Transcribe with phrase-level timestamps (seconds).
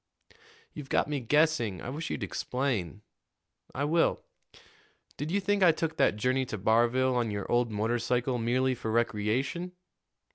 [0.73, 1.79] "You've got me guessing.
[1.79, 3.03] I wish you'd explain."
[3.75, 4.23] "I will.
[5.15, 8.89] Did you think I took that journey to Barville on your old motorcycle merely for
[8.89, 9.73] recreation?"